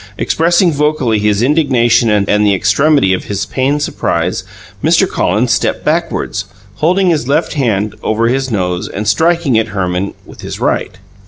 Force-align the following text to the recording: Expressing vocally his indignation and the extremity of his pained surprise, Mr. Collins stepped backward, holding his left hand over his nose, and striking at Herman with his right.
Expressing 0.17 0.71
vocally 0.71 1.19
his 1.19 1.43
indignation 1.43 2.09
and 2.09 2.43
the 2.43 2.55
extremity 2.55 3.13
of 3.13 3.25
his 3.25 3.45
pained 3.45 3.83
surprise, 3.83 4.43
Mr. 4.83 5.07
Collins 5.07 5.51
stepped 5.53 5.85
backward, 5.85 6.35
holding 6.77 7.11
his 7.11 7.27
left 7.27 7.53
hand 7.53 7.93
over 8.01 8.27
his 8.27 8.49
nose, 8.49 8.89
and 8.89 9.07
striking 9.07 9.59
at 9.59 9.67
Herman 9.67 10.15
with 10.25 10.41
his 10.41 10.59
right. 10.59 10.97